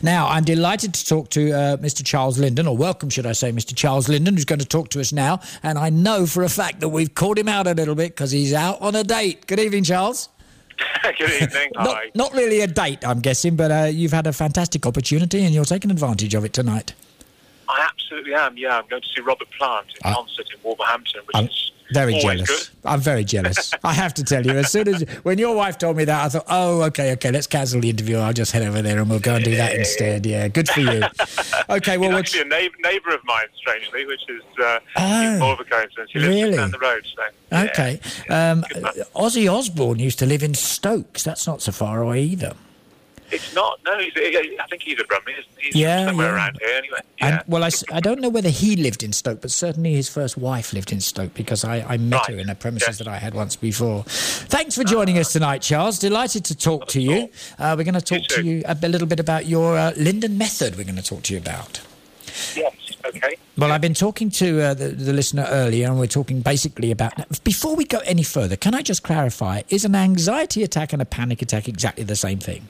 [0.00, 2.04] Now, I'm delighted to talk to uh, Mr.
[2.04, 3.74] Charles Linden, or welcome, should I say, Mr.
[3.74, 5.40] Charles Linden, who's going to talk to us now.
[5.62, 8.30] And I know for a fact that we've called him out a little bit because
[8.30, 9.46] he's out on a date.
[9.48, 10.28] Good evening, Charles.
[11.02, 11.70] Good evening.
[11.74, 12.10] Not, Hi.
[12.14, 15.64] not really a date, I'm guessing, but uh, you've had a fantastic opportunity and you're
[15.64, 16.94] taking advantage of it tonight.
[17.68, 18.56] I absolutely am.
[18.56, 21.72] Yeah, I'm going to see Robert Plant in I- concert in Wolverhampton, which I'm is
[21.92, 22.48] very always jealous.
[22.68, 22.68] good.
[22.84, 23.72] I'm very jealous.
[23.84, 26.28] I have to tell you, as soon as when your wife told me that, I
[26.28, 28.18] thought, oh, okay, okay, let's cancel the interview.
[28.18, 30.24] I'll just head over there and we'll go and do that instead.
[30.26, 31.02] Yeah, good for you.
[31.68, 35.60] Okay, well, He's actually a neighbour, of mine, strangely, which is uh, Oh, more of
[35.60, 36.10] a coincidence.
[36.12, 36.56] He lives really?
[36.56, 37.04] down the road.
[37.14, 37.62] So, yeah.
[37.64, 38.00] Okay.
[38.30, 38.92] Um, Good man.
[39.14, 41.22] Ozzy Osbourne used to live in Stokes.
[41.24, 42.54] That's not so far away either.
[43.30, 43.80] It's not.
[43.84, 45.34] No, he's, I think he's a Brummie.
[45.58, 46.34] He's, Yeah, somewhere yeah.
[46.34, 46.98] around here anyway.
[47.20, 47.42] And Yeah.
[47.48, 50.92] well, I don't know whether he lived in Stoke, but certainly his first wife lived
[50.92, 52.36] in Stoke because I, I met Right.
[52.36, 54.04] her in a premises that I had once before.
[54.06, 55.98] Thanks for joining us tonight, Charles.
[55.98, 57.28] Delighted to talk to you.
[57.58, 60.76] Uh, we're going to talk to you a, little bit about your uh, Linden method.
[60.76, 61.80] We're going to talk to you about.
[62.54, 62.72] yes.
[63.04, 63.36] Okay.
[63.56, 67.12] Well, I've been talking to uh, the, the listener earlier, and we're talking basically about.
[67.44, 71.04] Before we go any further, can I just clarify: is an anxiety attack and a
[71.04, 72.68] panic attack exactly the same thing?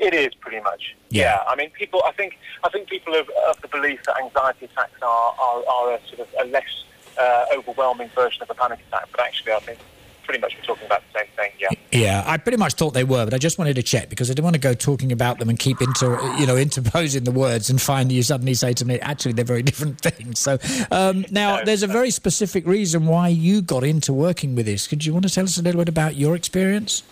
[0.00, 0.96] It is pretty much.
[1.10, 1.40] Yeah.
[1.46, 2.02] I mean, people.
[2.06, 2.38] I think.
[2.64, 6.20] I think people have of the belief that anxiety attacks are are, are a sort
[6.20, 6.84] of a less
[7.20, 9.08] uh, overwhelming version of a panic attack.
[9.10, 9.78] But actually, I think
[10.24, 11.50] pretty much we're talking about the same thing.
[11.58, 11.68] Yeah.
[11.92, 14.34] Yeah, I pretty much thought they were, but I just wanted to check because I
[14.34, 17.68] didn't want to go talking about them and keep inter, you know, interposing the words
[17.68, 20.38] and find you suddenly say to me, actually, they're very different things.
[20.38, 20.58] So
[20.92, 24.86] um, now, No, there's a very specific reason why you got into working with this.
[24.86, 27.02] Could you want to tell us a little bit about your experience?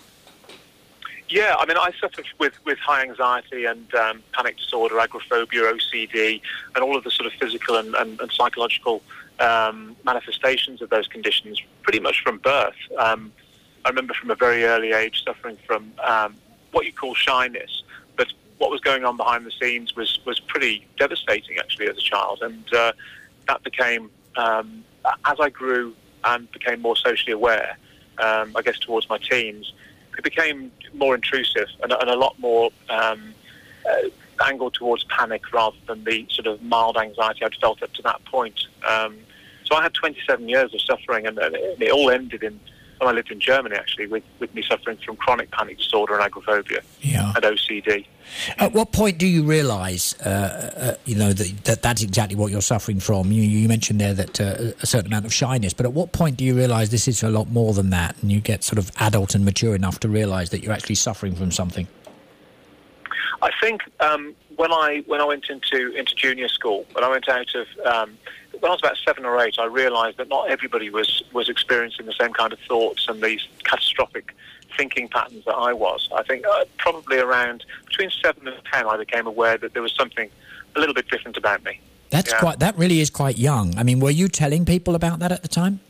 [1.29, 6.41] Yeah, I mean, I suffer with, with high anxiety and um, panic disorder, agoraphobia, OCD,
[6.75, 9.03] and all of the sort of physical and, and, and psychological
[9.39, 12.77] um, manifestations of those conditions pretty much from birth.
[12.99, 13.33] Um,
[13.85, 16.35] I remember from a very early age suffering from um,
[16.73, 17.83] what you call shyness,
[18.17, 22.03] but what was going on behind the scenes was, was pretty devastating actually as a
[22.03, 22.93] child, and uh,
[23.49, 24.83] that became, um,
[25.27, 27.77] as I grew and became more socially aware,
[28.19, 29.73] um, I guess towards my teens,
[30.19, 33.35] it became more intrusive and, and a lot more um,
[33.89, 34.09] uh,
[34.45, 38.25] angled towards panic rather than the sort of mild anxiety I'd felt up to that
[38.25, 38.67] point.
[38.89, 39.17] Um,
[39.65, 42.59] so I had 27 years of suffering, and, and it, it all ended in
[42.99, 46.23] when I lived in Germany actually with, with me suffering from chronic panic disorder and
[46.23, 47.33] agoraphobia Yeah.
[47.35, 48.07] and OCD.
[48.59, 52.51] At what point do you realise, uh, uh, you know, that, that that's exactly what
[52.53, 53.33] you're suffering from?
[53.33, 56.37] You, you mentioned there that uh, a certain amount of shyness, but at what point
[56.37, 58.91] do you realise this is a lot more than that, and you get sort of
[59.01, 61.89] adult and mature enough to realise that you're actually suffering from something?
[63.41, 67.29] I think um, when I when I went into into junior school, when I went
[67.29, 68.19] out of um,
[68.61, 72.07] when I was about seven or eight, I realised that not everybody was was experiencing
[72.07, 74.35] the same kind of thoughts and these catastrophic
[74.77, 76.09] thinking patterns that I was.
[76.15, 79.93] I think uh, probably around between seven and ten, I became aware that there was
[79.95, 80.29] something
[80.77, 81.81] a little bit different about me.
[82.11, 82.39] That's Yeah.
[82.41, 82.59] quite.
[82.61, 83.77] That really is quite young.
[83.79, 85.81] I mean, were you telling people about that at the time?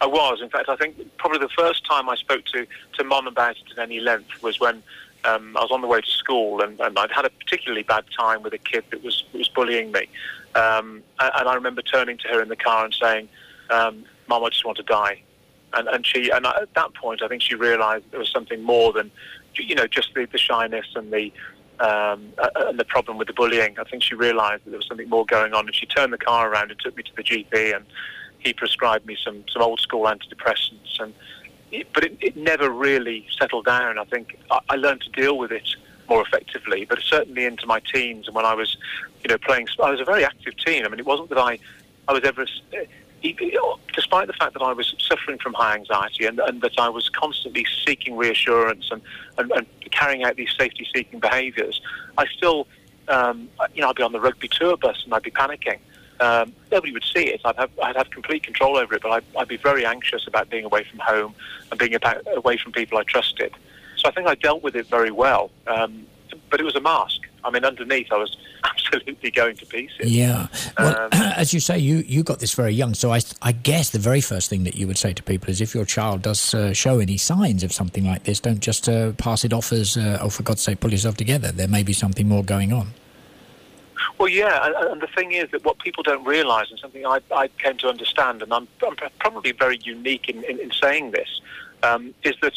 [0.00, 0.40] I was.
[0.40, 2.66] In fact, I think probably the first time I spoke to,
[2.98, 4.82] to mum about it at any length was when
[5.28, 8.04] um, I was on the way to school and, and I'd had a particularly bad
[8.18, 10.08] time with a kid that was, was bullying me.
[10.54, 13.28] Um, and, I remember turning to her in the car and saying,
[13.70, 15.22] um, Mum, I just want to die.
[15.74, 18.92] And, and she, and at that point, I think she realised there was something more
[18.92, 19.10] than,
[19.54, 21.32] you know, just the, the shyness and the,
[21.80, 23.78] um, and the problem with the bullying.
[23.78, 26.18] I think she realised that there was something more going on, and she turned the
[26.18, 27.84] car around and took me to the GP, and
[28.38, 30.98] he prescribed me some, some old school antidepressants.
[31.00, 31.12] And
[31.72, 33.98] it, but it, it never really settled down.
[33.98, 35.68] I think I, I learned to deal with it
[36.08, 36.84] more effectively.
[36.84, 38.76] But certainly into my teens, and when I was,
[39.22, 40.84] you know, playing, I was a very active teen.
[40.84, 41.58] I mean, it wasn't that I,
[42.08, 42.42] I was ever.
[42.42, 42.76] uh,
[43.22, 43.58] e- e-
[43.94, 47.08] Despite the fact that I was suffering from high anxiety and, and that I was
[47.08, 49.02] constantly seeking reassurance and,
[49.36, 51.80] and, and carrying out these safety-seeking behaviours,
[52.16, 52.68] I still,
[53.08, 55.78] um, you know, I'd be on the rugby tour bus and I'd be panicking.
[56.20, 57.40] Um, nobody would see it.
[57.44, 60.50] I'd have, I'd have complete control over it, but I'd, I'd be very anxious about
[60.50, 61.34] being away from home
[61.70, 63.54] and being about, away from people I trusted.
[63.96, 66.06] So I think I dealt with it very well, um,
[66.50, 67.20] but it was a mask.
[67.44, 70.10] I mean, underneath, I was absolutely going to pieces.
[70.10, 70.48] Yeah.
[70.78, 72.94] Well, Um, as you say, you, you got this very young.
[72.94, 75.60] So I, I guess the very first thing that you would say to people is
[75.60, 79.12] if your child does uh, show any signs of something like this, don't just uh,
[79.12, 81.52] pass it off as, uh, oh, for God's sake, pull yourself together.
[81.52, 82.88] There may be something more going on.
[84.16, 87.20] Well, yeah, and, and the thing is that what people don't realise, and something I,
[87.30, 91.40] I came to understand, and I'm, I'm probably very unique in, in, in saying this,
[91.82, 92.54] um, is that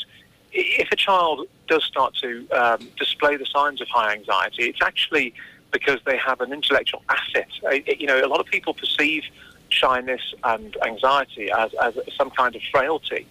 [0.53, 5.33] if a child does start to um, display the signs of high anxiety, it's actually
[5.71, 7.47] because they have an intellectual asset.
[7.65, 9.23] Uh, you know, a lot of people perceive
[9.69, 13.25] shyness and anxiety as, as some kind of frailty.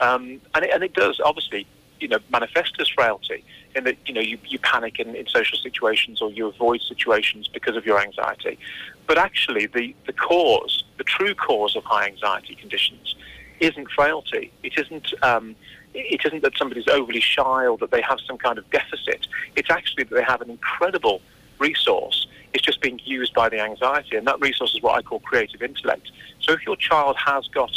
[0.00, 1.66] Um, and, it, and it does, obviously,
[2.00, 3.44] you know, manifest as frailty
[3.74, 7.48] in that, you know, you, you panic in, in social situations or you avoid situations
[7.48, 8.58] because of your anxiety.
[9.06, 13.14] But actually, the, the cause, the true cause of high anxiety conditions
[13.60, 14.52] isn't frailty.
[14.62, 15.56] It isn't, um,
[15.94, 19.26] it isn't that somebody's overly shy or that they have some kind of deficit.
[19.54, 21.20] It's actually that they have an incredible
[21.58, 22.26] resource.
[22.52, 25.62] It's just being used by the anxiety, and that resource is what I call creative
[25.62, 26.10] intellect.
[26.40, 27.72] So if your child has got,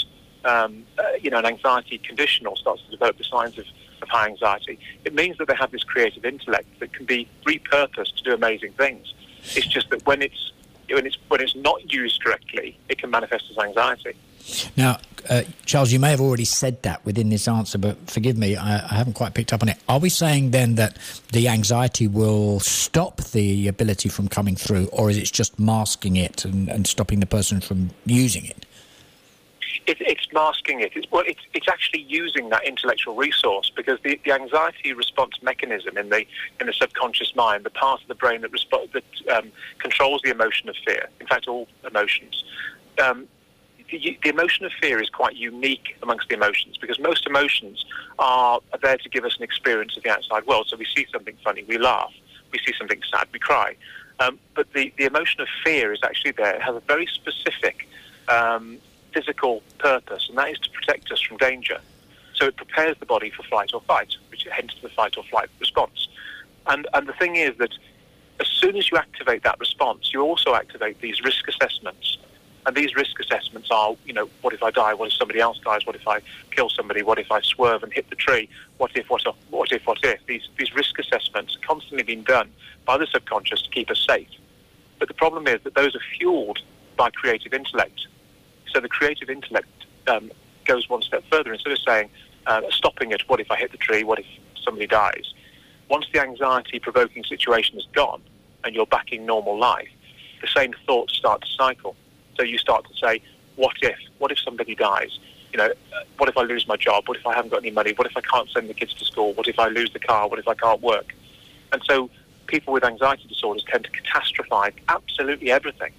[0.45, 3.65] um, uh, you know, an anxiety condition or starts to develop the signs of,
[4.01, 8.15] of high anxiety, it means that they have this creative intellect that can be repurposed
[8.17, 9.13] to do amazing things.
[9.55, 10.51] It's just that when it's
[10.89, 14.13] when it's when it's not used correctly, it can manifest as anxiety.
[14.75, 14.97] Now,
[15.29, 18.77] uh, Charles, you may have already said that within this answer, but forgive me, I,
[18.77, 19.77] I, haven't quite picked up on it.
[19.87, 20.97] Are we saying then that
[21.33, 26.45] the anxiety will stop the ability from coming through, or is it just masking it
[26.45, 28.65] and, and stopping the person from using it?
[29.87, 30.91] It it's masking it.
[30.95, 35.97] It's, well, it's, it's actually using that intellectual resource because the, the anxiety response mechanism
[35.97, 36.25] in the
[36.59, 38.51] in the subconscious mind, the part of the brain that,
[38.93, 42.43] that um, controls the emotion of fear, in fact, all emotions.
[43.01, 43.27] Um,
[43.91, 47.85] the, the, emotion of fear is quite unique amongst the emotions because most emotions
[48.19, 50.67] are, are there to give us an experience of the outside world.
[50.69, 52.13] So we see something funny, we laugh.
[52.51, 53.75] We see something sad, we cry.
[54.19, 56.55] Um, but the, the emotion of fear is actually there.
[56.55, 57.87] It has a very specific
[58.27, 58.77] um,
[59.13, 61.79] physical purpose, and that is to protect us from danger.
[62.33, 65.49] So it prepares the body for flight or fight, which hence the fight or flight
[65.59, 66.07] response.
[66.67, 67.71] And, and the thing is that
[68.39, 72.17] as soon as you activate that response, you also activate these risk assessments
[72.65, 74.93] and these risk assessments are, you know, what if I die?
[74.93, 75.85] What if somebody else dies?
[75.85, 76.19] What if I
[76.51, 77.01] kill somebody?
[77.01, 78.49] What if I swerve and hit the tree?
[78.77, 80.23] What if, what if, what if, what if?
[80.27, 82.51] These, these risk assessments are constantly being done
[82.85, 84.27] by the subconscious to keep us safe.
[84.99, 86.59] But the problem is that those are fueled
[86.97, 88.07] by creative intellect.
[88.73, 89.67] So the creative intellect
[90.07, 90.31] um,
[90.65, 91.53] goes one step further.
[91.53, 92.09] Instead of saying,
[92.47, 94.03] uh, stopping at what if I hit the tree?
[94.03, 94.25] What if
[94.63, 95.33] somebody dies?
[95.89, 98.21] Once the anxiety provoking situation is gone
[98.63, 99.89] and you're back in normal life,
[100.41, 101.95] the same thoughts start to cycle.
[102.37, 103.21] So you start to say,
[103.55, 103.97] what if?
[104.19, 105.19] What if somebody dies?
[105.51, 105.69] You know,
[106.17, 107.07] what if I lose my job?
[107.07, 107.93] What if I haven't got any money?
[107.93, 109.33] What if I can't send the kids to school?
[109.33, 110.27] What if I lose the car?
[110.27, 111.13] What if I can't work?
[111.73, 112.09] And so
[112.45, 115.91] people with anxiety disorders tend to catastrophize absolutely everything.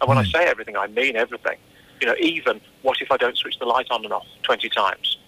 [0.00, 0.18] And when.
[0.18, 0.30] I hmm.
[0.30, 1.56] say everything, I mean everything.
[2.00, 5.18] You know, even what if I don't switch the light on and off 20 times?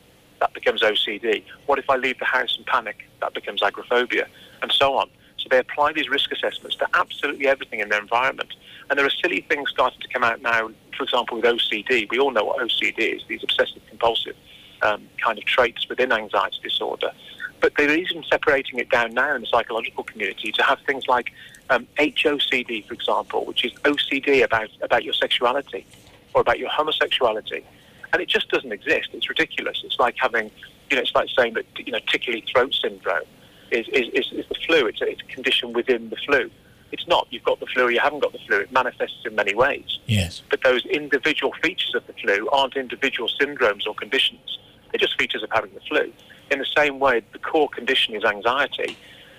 [0.41, 1.43] That becomes OCD.
[1.67, 3.09] What if I leave the house and panic?
[3.21, 4.29] That becomes agoraphobia,
[4.63, 5.09] and so on.
[5.39, 8.55] So they apply these risk assessments to absolutely everything in their environment.
[8.91, 12.09] And there are silly things starting to come out now, for example, with OCD.
[12.11, 14.37] We all know what OCD is, these obsessive compulsive
[14.83, 17.13] um, kind of traits within anxiety disorder.
[17.61, 21.33] But they're even separating it down now in the psychological community to have things like
[21.71, 25.85] um, HOCD, for example, which is OCD about, about your sexuality
[26.35, 27.65] or about your homosexuality.
[28.13, 29.09] And it just doesn't exist.
[29.13, 29.83] It's ridiculous.
[29.85, 30.51] It's like having,
[30.91, 33.25] you know, it's like saying that, you know, tickly throat syndrome
[33.71, 34.87] is, is, is, is the flu.
[34.87, 36.51] It's a, it's a condition within the flu.
[36.91, 37.27] It's not.
[37.31, 38.61] You've got the flu or you haven't got the flu.
[38.61, 39.99] It manifests in many ways.
[40.07, 40.43] Yes.
[40.49, 44.59] But those individual features of the flu aren't individual syndromes or conditions.
[44.91, 46.13] They're just features of having the flu.
[46.51, 48.97] In the same way, the core condition is anxiety.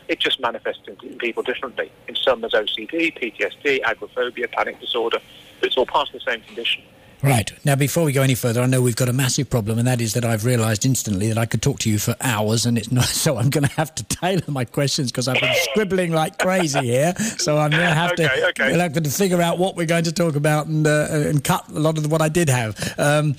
[0.08, 1.92] It just manifests in, in people differently.
[2.08, 5.20] In some, there's OCD, PTSD, agoraphobia, panic disorder.
[5.62, 6.84] It's all part of the same condition.
[7.22, 7.52] Right.
[7.66, 10.00] Now, before we go any further, I know we've got a massive problem, and that
[10.00, 12.92] is that I've realised instantly that I could talk to you for hours, and it's
[12.92, 13.10] not.
[13.20, 16.80] So I'm going to have to tailor my questions because I've been scribbling like crazy
[16.80, 17.14] here.
[17.18, 18.48] So I'm going to have okay, to.
[18.50, 18.72] Okay.
[18.72, 21.68] We'll have to figure out what we're going to talk about and uh, and cut
[21.68, 22.78] a lot of what I did have.
[22.98, 23.36] Um,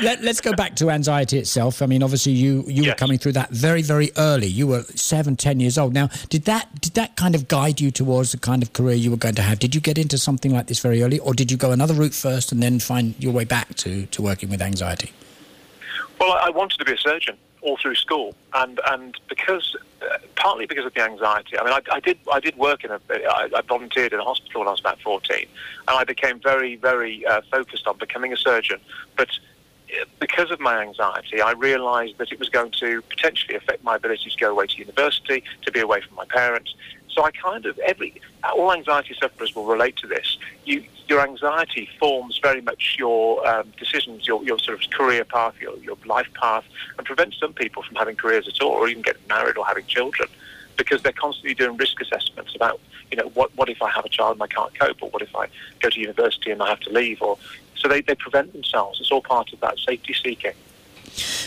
[0.00, 1.82] let, us go back to anxiety itself.
[1.82, 2.92] I mean, obviously, you you yes.
[2.92, 4.46] were coming through that very very early.
[4.46, 5.92] You were seven, ten years old.
[5.92, 9.10] Now, did that did that kind of guide you towards the kind of career you
[9.10, 9.58] were going to have?
[9.58, 12.14] Did you get into something like this very early, or did you go another route
[12.14, 15.12] first and then find your way back to, to working with anxiety?
[16.20, 20.66] Well, I wanted to be a surgeon all through school, and and because uh, partly
[20.66, 21.58] because of the anxiety.
[21.58, 24.24] I mean, I, I did I did work in a I, I, volunteered in a
[24.24, 25.46] hospital when I was about fourteen,
[25.88, 28.80] and I became very very uh, focused on becoming a surgeon.
[29.16, 33.82] But uh, because of my anxiety, I realised that it was going to potentially affect
[33.82, 36.74] my ability to go away to university, to be away from my parents,
[37.08, 40.38] so I kind of every all anxiety sufferers will relate to this.
[40.64, 45.54] You, your anxiety forms very much your um, decisions, your, your sort of career path,
[45.60, 46.64] your, your life path,
[46.98, 49.86] and prevents some people from having careers at all, or even getting married or having
[49.86, 50.28] children,
[50.76, 54.08] because they're constantly doing risk assessments about, you know, what what if I have a
[54.08, 55.48] child and I can't cope, or what if I
[55.80, 57.38] go to university and I have to leave, or
[57.76, 59.00] so they, they prevent themselves.
[59.00, 60.52] It's all part of that safety seeking.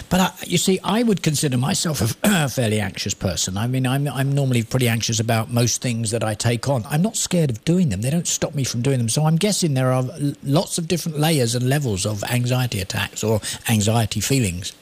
[0.09, 3.57] But I, you see, I would consider myself a fairly anxious person.
[3.57, 6.83] I mean, I'm, I'm normally pretty anxious about most things that I take on.
[6.85, 9.09] I'm not scared of doing them, they don't stop me from doing them.
[9.09, 10.03] So I'm guessing there are
[10.43, 14.73] lots of different layers and levels of anxiety attacks or anxiety feelings.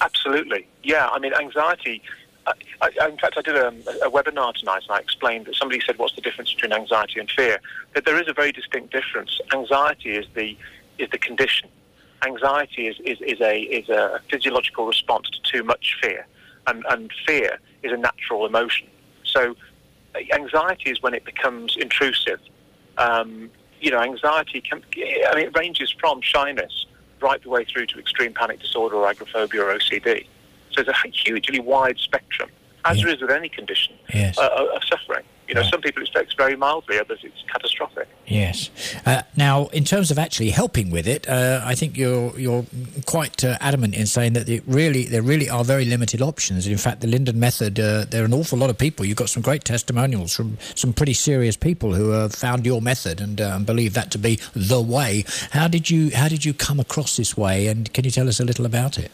[0.00, 0.66] Absolutely.
[0.82, 1.08] Yeah.
[1.08, 2.02] I mean, anxiety.
[2.46, 5.80] I, I, in fact, I did a, a, webinar tonight and I explained that somebody
[5.86, 7.60] said, "What's the difference between anxiety and fear?"
[7.94, 9.38] That there is a very distinct difference.
[9.52, 10.56] Anxiety is the
[10.98, 11.68] is the condition.
[12.26, 16.26] Anxiety is, is, is a is a physiological response to too much fear,
[16.66, 18.88] and, and fear is a natural emotion.
[19.24, 19.56] So,
[20.32, 22.40] anxiety is when it becomes intrusive.
[22.98, 23.50] Um,
[23.80, 26.86] you know, anxiety can, I mean, it ranges from shyness
[27.22, 30.26] right the way through to extreme panic disorder or agoraphobia or OCD.
[30.72, 32.50] So there's a hugely wide spectrum,
[32.84, 33.04] as yeah.
[33.04, 34.38] there is with any condition yes.
[34.38, 35.24] uh, of suffering.
[35.50, 38.06] You know, some people expect very mildly, others it's catastrophic.
[38.24, 38.70] Yes.
[39.04, 42.64] Uh, now, in terms of actually helping with it, uh, I think you're you're
[43.04, 46.68] quite uh, adamant in saying that it really there really are very limited options.
[46.68, 49.04] In fact, the Linden method, uh, there are an awful lot of people.
[49.04, 53.20] You've got some great testimonials from some pretty serious people who have found your method
[53.20, 55.24] and uh, believe that to be the way.
[55.50, 57.66] How did you how did you come across this way?
[57.66, 59.10] And can you tell us a little about it?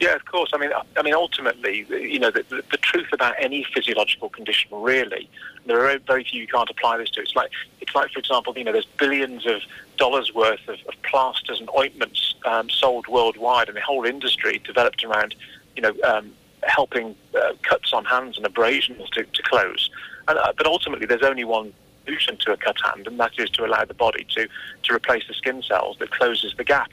[0.00, 0.50] Yeah, of course.
[0.54, 4.70] I mean, I mean, ultimately, you know, the, the, the, truth about any physiological condition,
[4.72, 5.28] really,
[5.66, 7.20] there are very few you can't apply this to.
[7.20, 7.50] It's like,
[7.82, 9.60] it's like, for example, you know, there's billions of
[9.98, 15.04] dollars worth of, of plasters and ointments um, sold worldwide, and the whole industry developed
[15.04, 15.34] around,
[15.76, 19.90] you know, um, helping uh, cuts on hands and abrasions to, to close.
[20.28, 21.74] And, uh, but ultimately, there's only one
[22.06, 24.48] solution to a cut hand, and that is to allow the body to,
[24.84, 26.90] to replace the skin cells that closes the gap.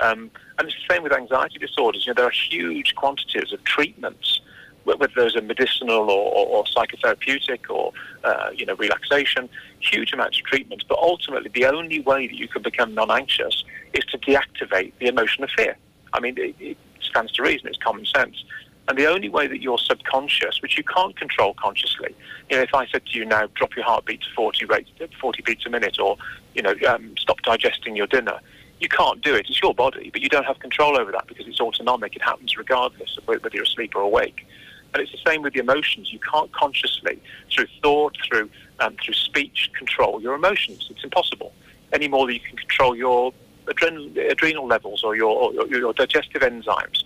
[0.00, 2.06] Um, and it's the same with anxiety disorders.
[2.06, 4.40] You know, there are huge quantities of treatments,
[4.84, 7.92] whether those are medicinal or, or, or psychotherapeutic or,
[8.24, 9.48] uh, you know, relaxation,
[9.80, 10.84] huge amounts of treatments.
[10.88, 15.44] But ultimately, the only way that you can become non-anxious is to deactivate the emotion
[15.44, 15.76] of fear.
[16.12, 17.68] I mean, it, it stands to reason.
[17.68, 18.44] It's common sense.
[18.88, 22.14] And the only way that your subconscious, which you can't control consciously,
[22.50, 24.88] you know, if I said to you now, drop your heartbeat to 40, rate,
[25.20, 26.16] 40 beats a minute, or,
[26.54, 28.40] you know, um, stop digesting your dinner,
[28.80, 29.46] you can't do it.
[29.48, 32.14] It's your body, but you don't have control over that because it's autonomic.
[32.14, 34.46] It happens regardless of whether you're asleep or awake.
[34.94, 36.12] And it's the same with the emotions.
[36.12, 37.20] You can't consciously,
[37.52, 38.48] through thought, through
[38.80, 40.86] um, through speech, control your emotions.
[40.90, 41.52] It's impossible.
[41.92, 43.32] Any more than you can control your
[43.66, 47.02] adrenal, adrenal levels or your, or your digestive enzymes.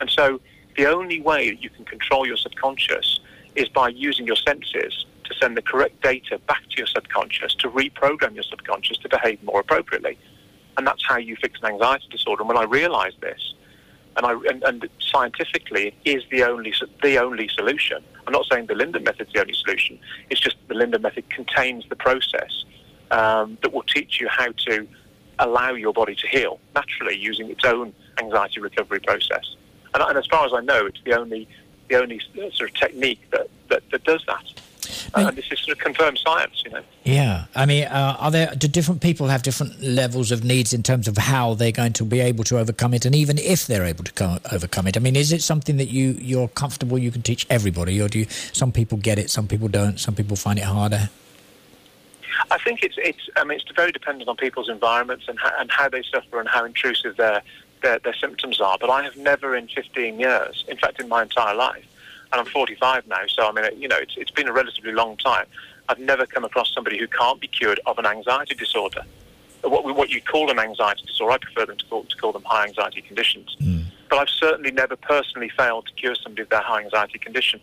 [0.00, 0.40] And so
[0.76, 3.20] the only way that you can control your subconscious
[3.56, 7.68] is by using your senses to send the correct data back to your subconscious to
[7.68, 10.16] reprogram your subconscious to behave more appropriately
[10.76, 12.42] and that's how you fix an anxiety disorder.
[12.42, 13.54] And when I realised this,
[14.16, 18.02] and, I, and, and, scientifically, it is the only the only solution.
[18.26, 19.98] I'm not saying the Linden method is the only solution.
[20.30, 22.64] It's just the Linden method contains the process
[23.10, 24.88] um, that will teach you how to
[25.38, 29.54] allow your body to heal naturally using its own anxiety recovery process.
[29.92, 31.46] And, and as far as I know, it's the only
[31.88, 32.20] the only
[32.52, 34.44] sort of technique that, that, that does that.
[35.14, 36.82] Uh, this is sort of confirmed science, you know.
[37.04, 40.82] Yeah, I mean, uh, are there do different people have different levels of needs in
[40.82, 43.84] terms of how they're going to be able to overcome it, and even if they're
[43.84, 44.96] able to come, overcome it?
[44.96, 48.20] I mean, is it something that you you're comfortable you can teach everybody, or do
[48.20, 51.10] you, some people get it, some people don't, some people find it harder?
[52.50, 55.70] I think it's it's I mean it's very dependent on people's environments and how, and
[55.70, 57.42] how they suffer and how intrusive their,
[57.82, 58.76] their their symptoms are.
[58.80, 61.84] But I have never in 15 years, in fact, in my entire life
[62.36, 65.16] and I'm 45 now, so I mean, you know, it's, it's been a relatively long
[65.16, 65.46] time.
[65.88, 69.02] I've never come across somebody who can't be cured of an anxiety disorder.
[69.62, 72.42] What, what you call an anxiety disorder, I prefer them to call, to call them
[72.44, 73.56] high anxiety conditions.
[73.60, 73.84] Mm.
[74.10, 77.60] But I've certainly never personally failed to cure somebody of their high anxiety condition,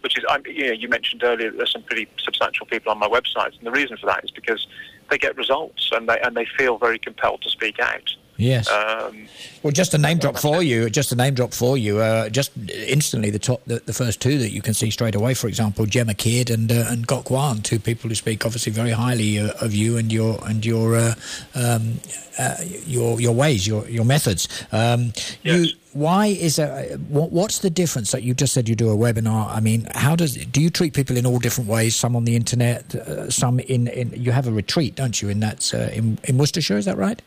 [0.00, 2.98] which is, I'm, you know, you mentioned earlier that there's some pretty substantial people on
[2.98, 4.66] my website, and the reason for that is because
[5.10, 8.10] they get results and they, and they feel very compelled to speak out.
[8.36, 8.68] Yes.
[8.68, 9.28] Um,
[9.62, 10.90] well, just a name drop for you.
[10.90, 11.98] Just a name drop for you.
[11.98, 15.34] Uh, just instantly, the top, the, the, first two that you can see straight away.
[15.34, 18.90] For example, Jemma Kidd and uh, and Gok Wan, two people who speak obviously very
[18.90, 21.14] highly uh, of you and your and your uh,
[21.54, 22.00] um,
[22.38, 24.48] uh, your your ways, your your methods.
[24.72, 25.12] Um,
[25.42, 25.68] yes.
[25.68, 26.98] You why is that?
[27.08, 29.48] What's the difference that you just said you do a webinar?
[29.48, 31.94] I mean, how does do you treat people in all different ways?
[31.94, 35.28] Some on the internet, uh, some in, in you have a retreat, don't you?
[35.28, 37.22] In that uh, in in Worcestershire, is that right?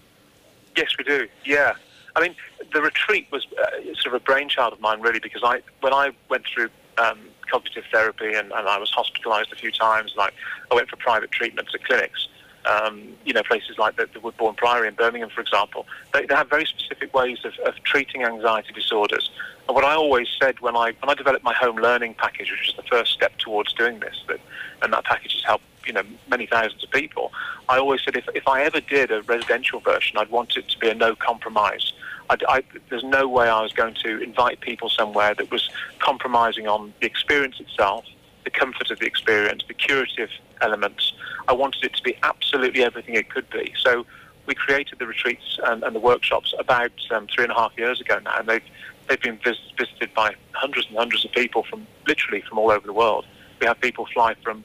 [0.78, 1.28] Yes, we do.
[1.44, 1.74] Yeah,
[2.16, 2.36] I mean,
[2.72, 6.12] the retreat was uh, sort of a brainchild of mine, really, because I when I
[6.30, 6.70] went through
[7.00, 7.20] um,
[7.50, 10.34] cognitive therapy and, and, I was hospitalised a few times, like
[10.72, 12.28] I went for private treatments at clinics.
[12.66, 16.36] Um, you know, places like the, the, Woodbourne Priory in Birmingham, for example, they, they
[16.36, 19.32] have very specific ways of, of, treating anxiety disorders.
[19.68, 22.68] And what I always said when I when I developed my home learning package, which
[22.68, 24.42] was the first step towards doing this, that,
[24.82, 27.32] and that package has helped you know many thousands of people.
[27.70, 30.78] I always said if, if I ever did a residential version, I'd want it to
[30.78, 31.94] be a no compromise.
[32.30, 36.68] I, I, there's no way I was going to invite people somewhere that was compromising
[36.68, 38.06] on the experience itself,
[38.44, 40.30] the comfort of the experience, the curative
[40.62, 41.14] elements.
[41.48, 43.74] I wanted it to be absolutely everything it could be.
[43.80, 44.06] So
[44.46, 48.02] we created the retreats and, and the workshops about um, three and a half years
[48.02, 48.64] ago now, and they've
[49.08, 52.86] they've been vis- visited by hundreds and hundreds of people from literally from all over
[52.86, 53.26] the world.
[53.60, 54.64] We have people fly from,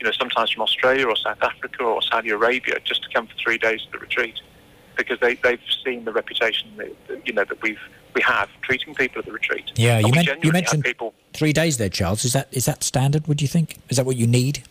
[0.00, 3.34] you know, sometimes from Australia or South Africa or Saudi Arabia just to come for
[3.34, 4.40] three days to the retreat
[4.96, 7.78] because they, they've seen the reputation that, you know that we've
[8.14, 9.70] we have treating people at the retreat.
[9.76, 11.14] Yeah, you, men- you mentioned people.
[11.32, 12.24] three days there, Charles.
[12.24, 13.28] Is that is that standard?
[13.28, 13.76] Would you think?
[13.88, 14.64] Is that what you need?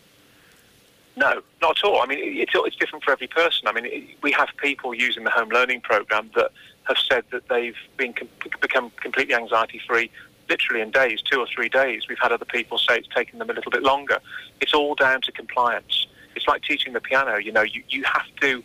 [1.16, 2.00] No, not at all.
[2.02, 3.66] I mean, it- it's, it's different for every person.
[3.68, 6.50] I mean, it, we have people using the home learning program that
[6.84, 8.28] have said that they've been com-
[8.60, 10.10] become completely anxiety free
[10.50, 12.02] literally in days, two or three days.
[12.08, 14.18] We've had other people say it's taken them a little bit longer.
[14.60, 16.06] It's all down to compliance.
[16.36, 17.38] It's like teaching the piano.
[17.38, 18.62] You know, you, you have to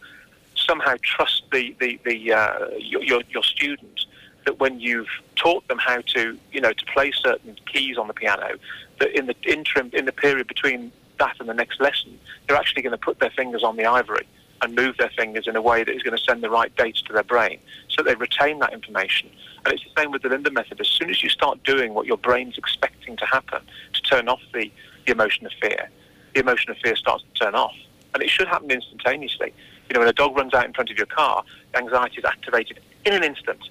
[0.55, 4.05] somehow trust the the, the uh, your, your your student
[4.45, 8.13] that when you've taught them how to you know to play certain keys on the
[8.13, 8.57] piano,
[8.99, 12.81] that in the interim in the period between that and the next lesson, they're actually
[12.81, 14.27] going to put their fingers on the ivory
[14.61, 17.01] and move their fingers in a way that is going to send the right data
[17.03, 17.59] to their brain,
[17.89, 19.29] so they retain that information.
[19.63, 20.79] And it's the same with the Linden method.
[20.79, 23.61] As soon as you start doing what your brain's expecting to happen
[23.93, 24.71] to turn off the,
[25.05, 25.89] the emotion of fear,
[26.33, 27.75] the emotion of fear starts to turn off.
[28.13, 29.53] And it should happen instantaneously.
[29.89, 31.43] You know, when a dog runs out in front of your car,
[31.75, 33.69] anxiety is activated in an instant.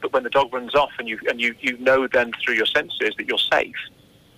[0.00, 2.66] But when the dog runs off and you and you, you know then through your
[2.66, 3.76] senses that you're safe,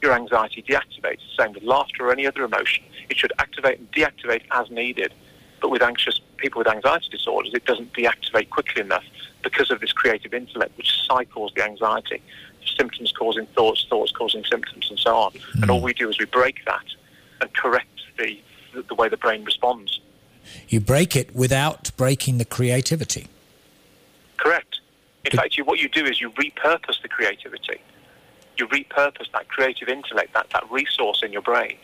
[0.02, 1.20] your anxiety deactivates.
[1.38, 2.84] Same with laughter or any other emotion.
[3.08, 5.12] It should activate and deactivate as needed.
[5.60, 9.04] But with anxious people with anxiety disorders, it doesn't deactivate quickly enough
[9.42, 12.22] because of this creative intellect, which cycles the anxiety.
[12.76, 15.32] Symptoms causing thoughts, thoughts causing symptoms, and so on.
[15.62, 15.86] And all hmm.
[15.86, 16.84] we do is we break that
[17.40, 18.38] and correct the,
[18.74, 20.00] the, the way the brain responds.
[20.68, 23.28] You break it without breaking the creativity.
[24.36, 24.80] Correct.
[25.24, 27.80] In fact, you, what you do is you repurpose the creativity.
[28.58, 31.76] You repurpose that creative intellect, that, that resource in your brain.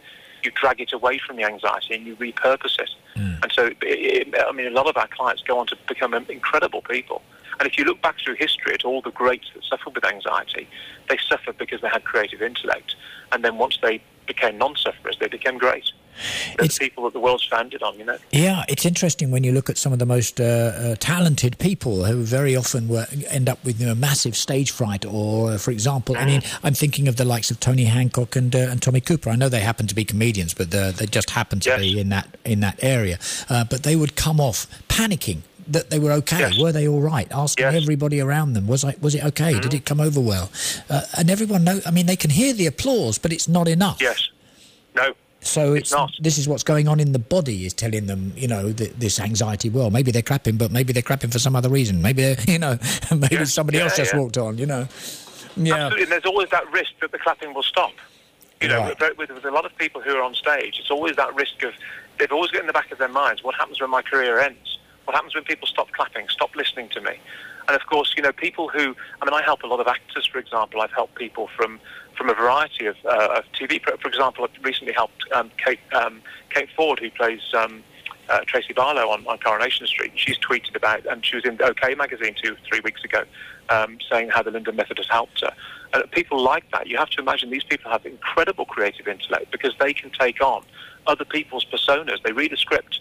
[0.43, 2.91] You drag it away from the anxiety and you repurpose it.
[3.15, 3.35] Hmm.
[3.43, 6.15] And so, it, it, I mean, a lot of our clients go on to become
[6.15, 7.23] incredible people.
[7.61, 10.69] And if you look back through history at all the greats that suffered with anxiety,
[11.09, 12.97] they suffered because they had creative intellect.
[13.31, 15.93] And then once they became non-sufferers, they became great.
[16.55, 18.19] It's- the people that the world's founded on, you know.
[18.31, 22.05] Yeah, it's interesting when you look at some of the most uh, uh, talented people
[22.05, 25.05] who very often were, end up with you know, massive stage fright.
[25.05, 28.55] Or, uh, for example, I mean, I'm thinking of the likes of Tony Hancock and,
[28.55, 29.31] uh, and Tommy Cooper.
[29.31, 31.81] I know they happen to be comedians, but uh, they just happen to Yes.
[31.81, 33.19] be in that in that area.
[33.49, 36.41] Uh, but they would come off panicking that they were okay.
[36.41, 36.59] Yes.
[36.59, 37.29] Were they all right?
[37.33, 37.75] Asking Yes.
[37.83, 39.59] everybody around them, was I was it okay?
[39.61, 40.51] Did it come over well?
[40.91, 41.81] Uh, and everyone know.
[41.87, 43.99] I mean, they can hear the applause, but it's not enough.
[44.01, 44.29] Yes.
[44.95, 45.15] No.
[45.43, 46.13] So It's it's, not.
[46.21, 49.19] this is what's going on in the body is telling them, you know, th- this
[49.21, 49.69] anxiety.
[49.71, 52.01] Well, maybe they're clapping, but maybe they're clapping for some other reason.
[52.01, 52.79] Maybe they're, you know,
[53.11, 54.19] maybe Yeah, somebody yeah, else just yeah.
[54.21, 54.59] walked on.
[54.59, 54.89] You know,
[55.57, 57.93] yeah, Absolutely, and there's always that risk that the clapping will stop.
[58.61, 58.99] You know, Right.
[59.01, 61.63] with, with, with a lot of people who are on stage, it's always that risk
[61.65, 61.73] of
[62.19, 64.79] they've always got in the back of their minds what happens when my career ends?
[65.05, 67.15] What happens when people stop clapping, stop listening to me?
[67.67, 70.27] And of course, you know, people who I mean, I help a lot of actors,
[70.27, 70.81] for example.
[70.81, 71.81] I've helped people from
[72.17, 73.81] from a variety of, uh, of TV.
[73.83, 77.41] For example, I've recently helped um, Kate um, Kate Ford, who plays.
[77.55, 77.83] Um,
[78.29, 80.13] uh, Tracy Barlow on, on Coronation Street.
[80.15, 83.25] She's tweeted about, and she was in OK magazine two, three weeks ago,
[83.69, 85.53] um, saying how the Linden method has helped her.
[85.93, 89.75] And people like that, you have to imagine these people have incredible creative intellect because
[89.79, 90.65] they can take on
[91.07, 92.23] other people's personas.
[92.23, 93.01] They read a script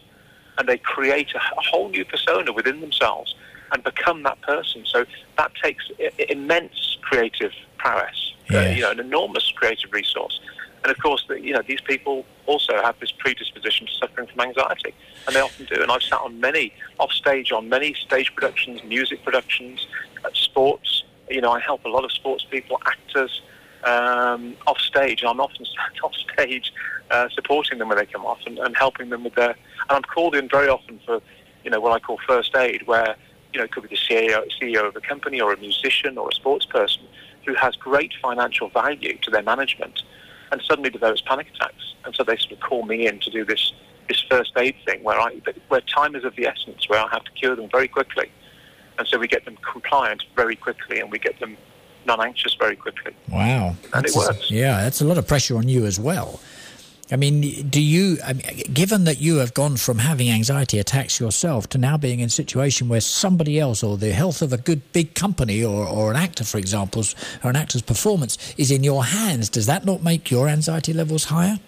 [0.57, 3.33] and they create a, a whole new persona within themselves
[3.71, 4.83] and become that person.
[4.85, 5.05] So
[5.37, 10.39] that takes I- immense creative prowess, uh, you know, an enormous creative resource.
[10.83, 14.41] And of course, the, you know, these people also have this predisposition to suffering from
[14.41, 14.93] anxiety,
[15.27, 15.81] and they often do.
[15.81, 19.85] And I've sat on many off stage, on many stage productions, music productions,
[20.25, 21.03] uh, sports.
[21.29, 23.41] You know, I help a lot of sports people, actors,
[23.83, 25.23] um, off stage.
[25.23, 26.73] I'm often sat off stage
[27.11, 29.51] uh, supporting them when they come off and, and helping them with their.
[29.51, 31.21] And I'm called in very often for,
[31.63, 33.15] you know, what I call first aid, where
[33.53, 36.29] you know it could be the CEO, CEO of a company or a musician or
[36.29, 37.03] a sports person
[37.45, 40.03] who has great financial value to their management
[40.51, 41.93] and suddenly develops panic attacks.
[42.05, 43.73] And so they sort of call me in to do this
[44.09, 47.23] this first aid thing where I where time is of the essence, where I have
[47.23, 48.29] to cure them very quickly.
[48.97, 51.55] And so we get them compliant very quickly and we get them
[52.05, 53.15] non-anxious very quickly.
[53.29, 54.51] wow, And it That's- works.
[54.51, 56.39] Yeah, that's a lot of pressure on you as well.
[57.11, 58.17] I mean, do you?
[58.23, 62.21] I mean, given that you have gone from having anxiety attacks yourself to now being
[62.21, 65.85] in a situation where somebody else, or the health of a good big company, or,
[65.85, 67.03] or an actor, for example,
[67.43, 71.25] or an actor's performance is in your hands, does that not make your anxiety levels
[71.25, 71.59] higher?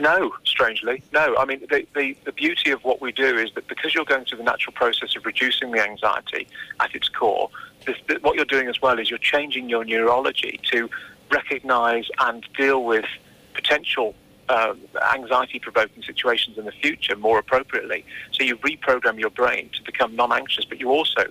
[0.00, 1.36] No, strangely, no.
[1.36, 4.24] I mean, the, the, the beauty of what we do is that because you're going
[4.26, 6.46] through the natural process of reducing the anxiety
[6.78, 7.50] at its core,
[7.84, 10.88] this, th- what you're doing as well is you're changing your neurology to
[11.32, 13.06] recognize and deal with
[13.60, 14.08] potential
[14.56, 14.76] um,
[15.16, 18.00] anxiety-provoking situations in the future more appropriately.
[18.34, 21.22] So you reprogram your brain to become non-anxious, but you also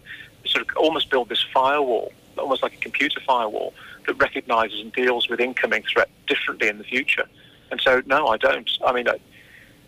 [0.45, 3.73] sort of almost build this firewall, almost like a computer firewall
[4.05, 7.27] that recognises and deals with incoming threat differently in the future.
[7.71, 8.69] And so, no, I don't.
[8.85, 9.17] I mean, I,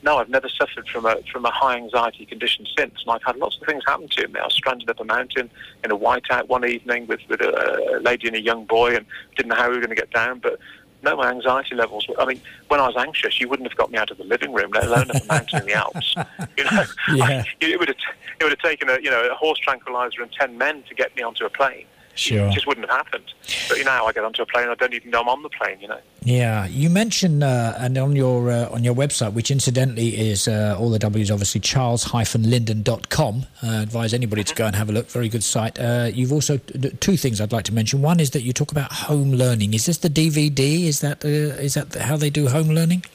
[0.01, 3.35] no, I've never suffered from a from a high anxiety condition since, and I've had
[3.43, 4.39] lots of things happen to me.
[4.39, 5.47] I was stranded up a mountain
[5.83, 9.49] in a whiteout one evening with with a lady and a young boy, and didn't
[9.51, 10.39] know how we were going to get down.
[10.39, 10.55] But
[11.01, 12.05] no, my anxiety levels.
[12.17, 14.51] I mean, when I was anxious, you wouldn't have got me out of the living
[14.51, 16.15] room, let alone up a mountain in the Alps.
[16.57, 16.83] You know,
[17.15, 17.25] yeah.
[17.25, 17.97] I, it would have
[18.39, 21.15] it would have taken a you know a horse tranquilizer and ten men to get
[21.15, 21.85] me onto a plane.
[22.19, 22.47] Sure.
[22.47, 23.33] It just wouldn't have happened.
[23.69, 25.49] But you know, I get onto a plane, I don't even know I'm on the
[25.49, 25.79] plane.
[25.79, 25.99] You know.
[26.21, 30.75] Yeah, you mentioned uh, and on your uh, on your website, which incidentally is uh,
[30.77, 33.45] all the W's obviously charles-linden.com.
[33.63, 35.09] Uh, advise anybody to go and have a look.
[35.09, 35.79] Very good site.
[35.79, 38.01] Uh, you've also two things I'd like to mention.
[38.01, 39.73] One is that you talk about home learning.
[39.73, 40.87] Is this the DVD?
[40.87, 43.05] Is that uh, is that how they do home learning?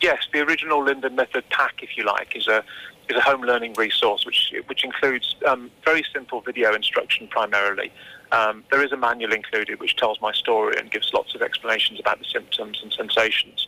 [0.00, 2.64] Yes, the original Linden method pack, if you like, is a
[3.12, 7.92] is a home learning resource which which includes um, very simple video instruction primarily.
[8.32, 12.00] Um, there is a manual included which tells my story and gives lots of explanations
[12.00, 13.66] about the symptoms and sensations.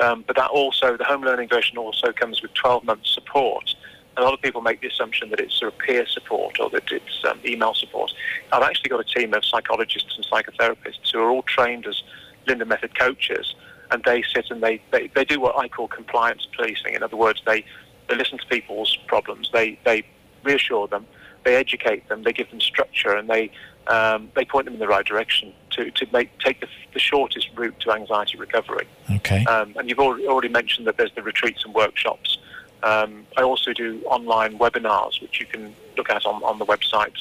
[0.00, 3.74] Um, but that also, the home learning version also comes with 12 months support.
[4.16, 6.90] A lot of people make the assumption that it's sort of peer support or that
[6.90, 8.12] it's um, email support.
[8.52, 12.02] I've actually got a team of psychologists and psychotherapists who are all trained as
[12.46, 13.54] Linden Method coaches,
[13.90, 16.94] and they sit and they, they, they do what I call compliance policing.
[16.94, 17.64] In other words, they
[18.08, 19.50] they listen to people's problems.
[19.52, 20.04] They they
[20.42, 21.06] reassure them.
[21.44, 22.22] They educate them.
[22.22, 23.50] They give them structure, and they
[23.88, 27.48] um, they point them in the right direction to, to make take the, the shortest
[27.56, 28.86] route to anxiety recovery.
[29.16, 29.44] Okay.
[29.46, 32.38] Um, and you've already, mentioned that there's the retreats and workshops.
[32.82, 37.16] Um, I also do online webinars, which you can look at on, on the website,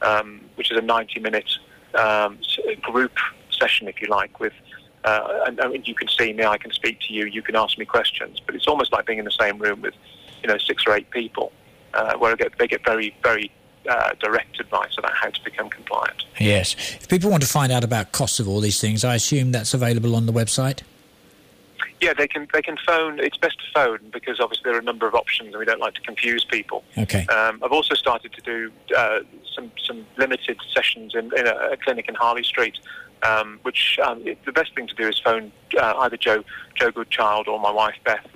[0.00, 1.50] um, which is a 90 minute
[1.94, 2.38] um,
[2.80, 3.12] group
[3.50, 4.54] session, if you like, with
[5.04, 7.76] uh, and, and, you can see me, I can speak to you, you can ask
[7.76, 9.94] me questions, but it's almost like being in the same room with
[10.42, 11.52] you know, six or eight people,
[11.94, 13.50] uh, where they get, they get very, very
[13.88, 16.24] uh, direct advice about how to become compliant.
[16.38, 16.74] Yes.
[17.00, 19.74] If people want to find out about costs of all these things, I assume that's
[19.74, 20.82] available on the website?
[22.00, 23.20] Yeah, they can they can phone.
[23.20, 25.78] It's best to phone because obviously there are a number of options, and we don't
[25.78, 26.82] like to confuse people.
[26.98, 27.24] Okay.
[27.26, 29.20] Um, I've also started to do uh,
[29.54, 32.76] some some limited sessions in, in a, a, clinic in Harley Street,
[33.22, 36.42] um, which um, it, the best thing to do is phone uh, either Joe
[36.74, 38.26] Joe Goodchild or my wife Beth.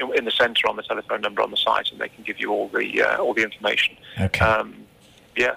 [0.00, 2.50] In the centre on the telephone number on the site, and they can give you
[2.50, 3.96] all the uh, all the information.
[4.20, 4.44] Okay.
[4.44, 4.74] Um,
[5.36, 5.54] yeah.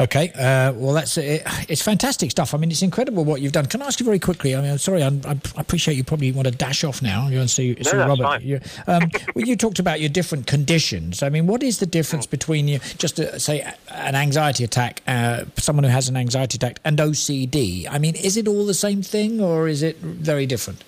[0.00, 1.42] Okay, uh, well, that's it.
[1.68, 2.54] It's fantastic stuff.
[2.54, 3.66] I mean, it's incredible what you've done.
[3.66, 4.54] Can I ask you very quickly?
[4.54, 7.28] I mean, I'm sorry, I'm, i appreciate you probably want to dash off now.
[7.28, 8.42] You want to see, see no, Robert.
[8.42, 11.22] You, um, well, you talked about your different conditions.
[11.22, 15.44] I mean, what is the difference between you, just to say, an anxiety attack, uh,
[15.56, 17.86] someone who has an anxiety attack, and OCD?
[17.90, 20.82] I mean, is it all the same thing, or is it very different?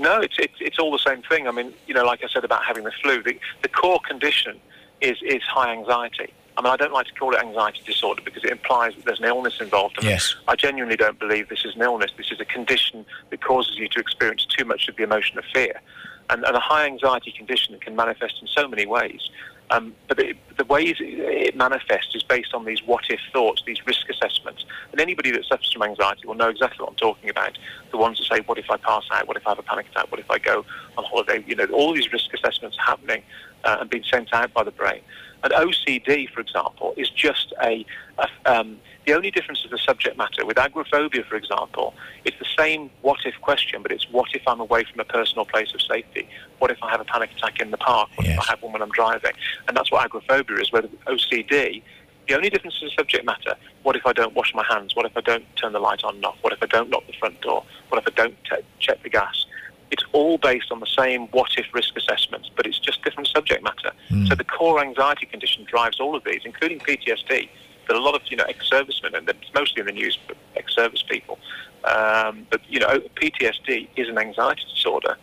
[0.00, 1.46] No, it's, it's, it's all the same thing.
[1.46, 4.58] I mean, you know, like I said about having the flu, the, the core condition
[5.02, 6.32] is, is high anxiety.
[6.56, 9.20] I mean, I don't like to call it anxiety disorder because it implies that there's
[9.20, 9.98] an illness involved.
[9.98, 10.34] And yes.
[10.48, 12.12] I genuinely don't believe this is an illness.
[12.16, 15.44] This is a condition that causes you to experience too much of the emotion of
[15.52, 15.80] fear.
[16.30, 19.28] And, and a high anxiety condition can manifest in so many ways.
[19.70, 24.64] Um, but the ways it manifests is based on these what-if thoughts, these risk assessments.
[24.90, 27.56] And anybody that suffers from anxiety will know exactly what I'm talking about.
[27.92, 29.28] The ones that say, what if I pass out?
[29.28, 30.10] What if I have a panic attack?
[30.10, 30.64] What if I go
[30.98, 31.44] on holiday?
[31.46, 33.22] You know, all these risk assessments happening
[33.64, 35.02] uh, and being sent out by the brain.
[35.42, 37.84] And OCD, for example, is just a,
[38.18, 40.44] a um, the only difference is the subject matter.
[40.44, 44.60] With agoraphobia, for example, it's the same what if question, but it's what if I'm
[44.60, 46.28] away from a personal place of safety?
[46.58, 48.10] What if I have a panic attack in the park?
[48.16, 48.36] What yes.
[48.36, 49.32] if I have one when I'm driving?
[49.66, 50.70] And that's what agoraphobia is.
[50.70, 51.82] Where OCD,
[52.28, 53.56] the only difference is the subject matter.
[53.82, 54.94] What if I don't wash my hands?
[54.94, 56.36] What if I don't turn the light on and off?
[56.42, 57.64] What if I don't lock the front door?
[57.88, 59.46] What if I don't t- check the gas?
[59.90, 63.62] It's all based on the same what if risk assessments, but it's just different subject
[63.62, 63.92] matter.
[64.10, 64.28] Mm.
[64.28, 67.48] So the core anxiety condition drives all of these, including PTSD
[67.90, 71.02] that a lot of you know ex-servicemen, and it's mostly in the news, but ex-service
[71.08, 71.38] people.
[71.84, 75.16] Um, but you know, PTSD is an anxiety disorder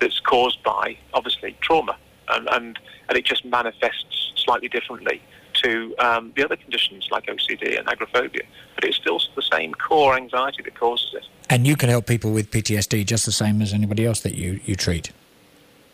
[0.00, 1.96] that's caused by obviously trauma,
[2.28, 2.78] and and,
[3.08, 5.22] and it just manifests slightly differently
[5.62, 8.42] to um, the other conditions like OCD and agoraphobia.
[8.74, 11.24] But it's still the same core anxiety that causes it.
[11.50, 14.60] And you can help people with PTSD just the same as anybody else that you,
[14.64, 15.12] you treat.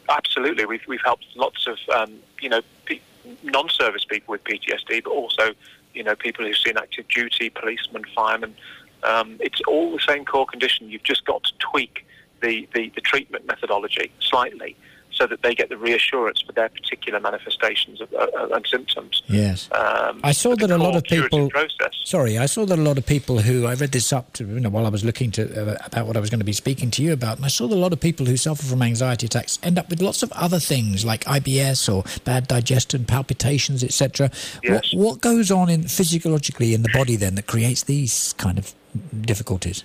[0.08, 2.60] Absolutely, we've we've helped lots of um, you know
[3.42, 5.54] non-service people with PTSD, but also
[5.94, 8.54] you know, people who've seen active duty, policemen, firemen.
[9.04, 10.90] Um, it's all the same core condition.
[10.90, 12.06] You've just got to tweak
[12.42, 14.76] the, the, the treatment methodology slightly
[15.14, 19.22] so that they get the reassurance for their particular manifestations of, uh, and symptoms.
[19.26, 21.48] Yes, um, I saw that a lot of people.
[21.50, 21.94] Process.
[22.04, 24.60] Sorry, I saw that a lot of people who I read this up to you
[24.60, 26.90] know while I was looking to uh, about what I was going to be speaking
[26.92, 29.26] to you about, and I saw that a lot of people who suffer from anxiety
[29.26, 34.30] attacks end up with lots of other things like IBS or bad digestion, palpitations, etc.
[34.62, 34.92] Yes.
[34.92, 38.74] What, what goes on in physiologically in the body then that creates these kind of
[39.22, 39.84] difficulties?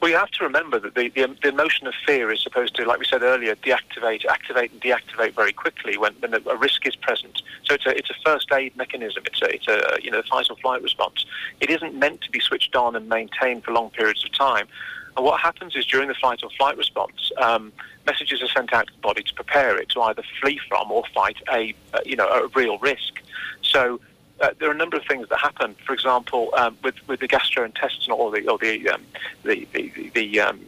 [0.00, 2.86] Well, you have to remember that the, the, the, emotion of fear is supposed to,
[2.86, 6.96] like we said earlier, deactivate, activate, and deactivate very quickly when, when a risk is
[6.96, 7.42] present.
[7.64, 9.24] So it's a, it's a first aid mechanism.
[9.26, 11.26] It's a, it's a you know fight or flight response.
[11.60, 14.68] It isn't meant to be switched on and maintained for long periods of time.
[15.16, 17.70] And what happens is during the fight or flight response, um,
[18.06, 21.04] messages are sent out to the body to prepare it to either flee from or
[21.12, 21.74] fight a
[22.06, 23.20] you know a real risk.
[23.60, 24.00] So
[24.40, 25.76] uh, there are a number of things that happen.
[25.86, 29.02] For example, um, with with the gastrointestinal or the or the um,
[29.44, 30.60] the the, the, um,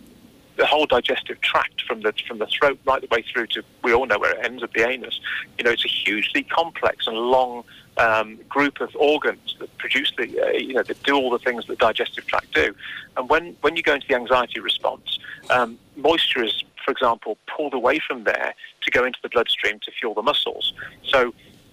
[0.56, 3.92] the whole digestive tract from the from the throat right the way through to we
[3.92, 5.20] all know where it ends at the anus.
[5.58, 7.64] You know, it's a hugely complex and long
[7.96, 11.66] um, group of organs that produce the uh, you know that do all the things
[11.66, 12.74] that the digestive tract do.
[13.16, 15.18] And when when you go into the anxiety response,
[15.50, 19.90] um, moisture is, for example, pulled away from there to go into the bloodstream to
[19.92, 20.74] fuel the muscles.
[21.04, 21.32] So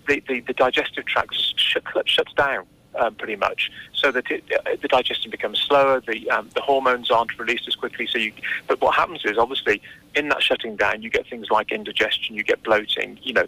[0.09, 4.75] the, the, the digestive tract sh- shuts down um, pretty much, so that it, uh,
[4.81, 6.01] the digestion becomes slower.
[6.05, 8.07] The um, the hormones aren't released as quickly.
[8.07, 8.33] So you,
[8.67, 9.81] but what happens is obviously
[10.15, 13.19] in that shutting down, you get things like indigestion, you get bloating.
[13.21, 13.47] You know,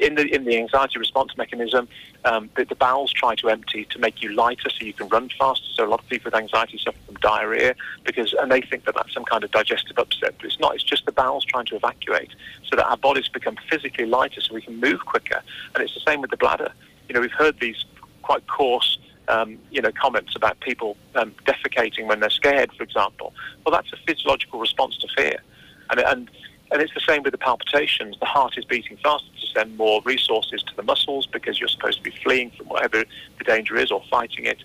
[0.00, 1.88] in the in the anxiety response mechanism,
[2.24, 5.28] um, the, the, bowels try to empty to make you lighter, so you can run
[5.38, 5.66] faster.
[5.74, 8.94] So a lot of people with anxiety suffer from diarrhea because, and they think that
[8.94, 10.74] that's some kind of digestive upset, but it's not.
[10.74, 12.30] It's just the bowels trying to evacuate,
[12.68, 15.42] so that our bodies become physically lighter, so we can move quicker.
[15.74, 16.72] And it's the same with the bladder.
[17.08, 17.84] You know, we've heard these
[18.22, 18.98] quite coarse.
[19.28, 23.34] Um, you know, comments about people um, defecating when they're scared, for example.
[23.62, 25.42] Well, that's a physiological response to fear,
[25.90, 26.30] and, and
[26.70, 28.16] and it's the same with the palpitations.
[28.18, 31.98] The heart is beating faster to send more resources to the muscles because you're supposed
[31.98, 33.04] to be fleeing from whatever
[33.38, 34.58] the danger is or fighting it.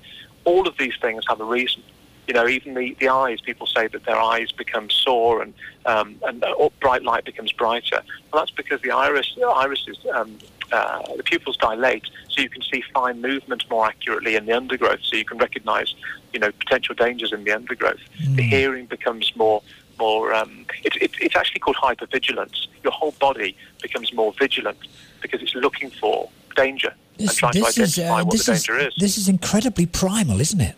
[0.46, 1.82] All of these things have a reason.
[2.28, 5.54] You know, even the, the eyes, people say that their eyes become sore and,
[5.86, 8.02] um, and uh, bright light becomes brighter.
[8.32, 10.38] Well, that's because the iris, the irises, um,
[10.72, 15.00] uh, the pupils dilate so you can see fine movement more accurately in the undergrowth
[15.04, 15.94] so you can recognize,
[16.34, 18.00] you know, potential dangers in the undergrowth.
[18.22, 18.36] Mm.
[18.38, 19.62] The hearing becomes more
[20.06, 20.34] more.
[20.34, 22.68] Um, it, it, it's actually called hypervigilance.
[22.84, 24.78] Your whole body becomes more vigilant
[25.22, 28.78] because it's looking for danger this, and trying to identify is, uh, what the danger
[28.78, 30.76] is, is, This is incredibly primal, isn't it?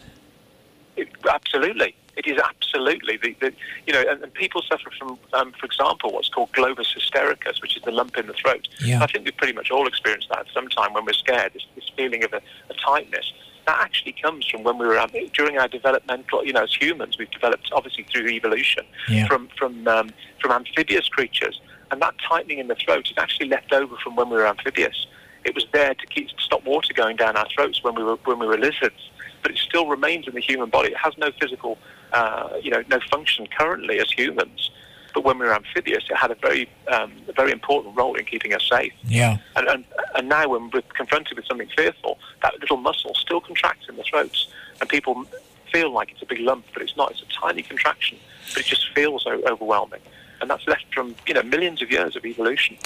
[0.95, 1.95] it absolutely.
[2.17, 3.53] It is absolutely the, the
[3.85, 7.75] you know, and, and, people suffer from, um, for example, what's called globus hystericus, which
[7.75, 8.69] is the lump in the throat.
[8.79, 9.03] Yeah.
[9.03, 11.51] I think we've pretty much all experienced that sometime when we're scared.
[11.53, 13.33] This, this feeling of a, a tightness
[13.65, 16.45] that actually comes from when we were during our developmental.
[16.45, 19.27] You know, as humans, we've developed obviously through evolution yeah.
[19.27, 21.59] from from um, from amphibious creatures,
[21.91, 25.07] and that tightening in the throat is actually left over from when we were amphibious.
[25.43, 28.39] It was there to keep stop water going down our throats when we were when
[28.39, 29.09] we were lizards,
[29.41, 30.89] but it still remains in the human body.
[30.89, 31.77] It has no physical,
[32.13, 34.71] uh, you know, no function currently as humans.
[35.15, 38.25] But when we were amphibious, it had a very, um, a very important role in
[38.25, 38.91] keeping us safe.
[39.05, 39.37] Yeah.
[39.55, 43.87] And, and, and now when we're confronted with something fearful, that little muscle still contracts
[43.87, 44.49] in the throats.
[44.81, 45.25] And people
[45.71, 47.11] feel like it's a big lump, but it's not.
[47.11, 48.17] It's a tiny contraction,
[48.53, 50.01] but it just feels overwhelming.
[50.41, 52.77] And that's left from, you know, millions of years of evolution.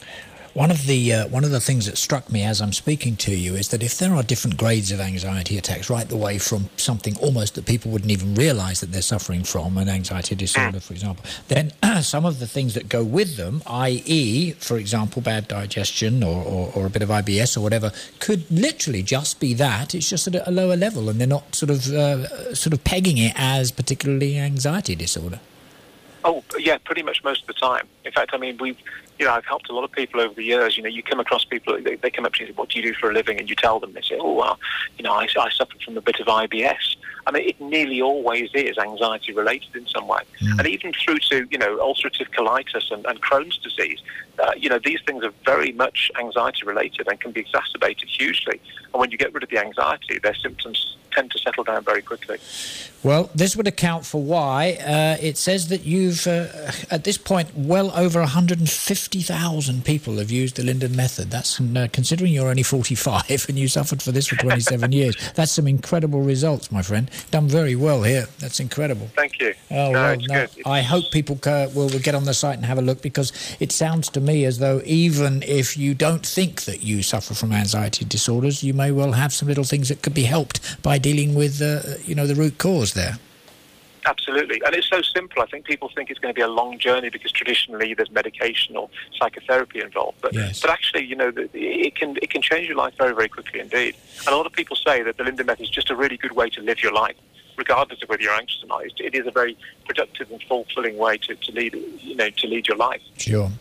[0.54, 3.36] One of the uh, one of the things that struck me as I'm speaking to
[3.36, 6.70] you is that if there are different grades of anxiety attacks, right the way from
[6.76, 10.94] something almost that people wouldn't even realise that they're suffering from, an anxiety disorder, for
[10.94, 16.24] example, then some of the things that go with them, i.e., for example, bad digestion
[16.24, 19.94] or, or, or, a bit of IBS or whatever, could literally just be that.
[19.94, 23.18] It's just at a lower level, and they're not sort of uh, sort of pegging
[23.18, 25.40] it as particularly anxiety disorder.
[26.26, 27.88] Oh, yeah, pretty much most of the time.
[28.04, 28.78] In fact, I mean, we've,
[29.20, 30.78] you know, I've helped a lot of people over the years.
[30.78, 32.70] You know, you come across people, they, they come up to you and say, what
[32.70, 33.38] do you do for a living?
[33.38, 34.58] And you tell them, they say, oh, well,
[34.98, 36.96] you know, I, I suffered from a bit of IBS.
[37.30, 40.22] I mean, it nearly always is anxiety related in some way.
[40.42, 40.58] Mm.
[40.58, 44.02] And even through to, you know, ulcerative colitis and, and Crohn's disease,
[44.40, 48.60] uh, you know, these things are very much anxiety related and can be exacerbated hugely.
[48.94, 52.02] And when you get rid of the anxiety, their symptoms tend to settle down very
[52.02, 52.38] quickly.
[53.02, 56.48] Well, this would account for why uh, it says that you've, uh,
[56.92, 61.32] at this point, well over 150,000 people have used the Linden method.
[61.32, 65.16] That's uh, considering you're only 45 and you suffered for this for 27 years.
[65.36, 67.10] That's some incredible results, my friend.
[67.32, 68.28] Done very well here.
[68.40, 69.10] That's incredible.
[69.16, 69.54] Thank you.
[69.72, 72.78] Oh, no, well, no, I hope people will, will get on the site and have
[72.78, 76.82] a look because it sounds to me as though even if you don't think that
[76.84, 80.24] you suffer from anxiety disorders, you may well have some little things that could be
[80.24, 83.18] helped by dealing with, uh, you know, the root cause there.
[84.06, 85.42] Absolutely, and it's so simple.
[85.42, 88.76] I think people think it's going to be a long journey because traditionally there's medication
[88.76, 90.18] or psychotherapy involved.
[90.22, 90.62] But Yes.
[90.62, 93.96] but actually, you know, it can it can change your life very very quickly indeed.
[94.20, 96.34] And a lot of people say that the Linden method is just a really good
[96.34, 97.16] way to live your life,
[97.60, 98.84] regardless of whether you're anxious or not.
[98.86, 102.48] It, it is a very productive and fulfilling way to, to lead you know to
[102.48, 103.02] lead your life.
[103.18, 103.52] Sure.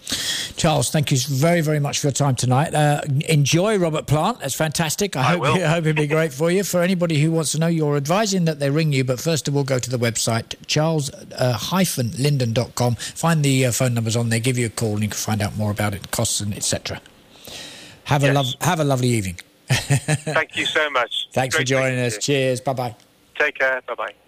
[0.57, 2.75] Charles, thank you very, very much for your time tonight.
[2.75, 4.41] Uh, enjoy Robert Plant.
[4.41, 5.15] That's fantastic.
[5.15, 5.45] I, I hope.
[5.63, 6.65] I hope it'll be great for you.
[6.65, 9.57] For anybody who wants to know, you're advising that they ring you, but first of
[9.57, 12.95] all, go to the website, charles-linden.com.
[12.97, 15.41] Find the uh, phone numbers on there, give you a call, and you can find
[15.43, 17.01] out more about it, costs, and etc.
[18.05, 18.35] Have, a Yes.
[18.35, 19.39] lov- have a lovely evening.
[19.69, 21.29] Thank you so much.
[21.33, 22.19] Thanks for joining us.
[22.19, 22.61] Cheers.
[22.63, 22.97] Bye bye.
[23.39, 23.81] Take care.
[23.87, 24.28] Bye bye.